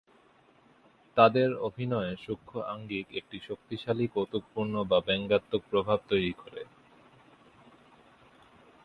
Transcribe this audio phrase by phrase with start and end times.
[1.17, 6.61] তাদের অভিনয়ের সূক্ষ্ম আঙ্গিক একটি শক্তিশালী কৌতুকপূর্ণ বা ব্যঙ্গাত্মক প্রভাব তৈরি করে।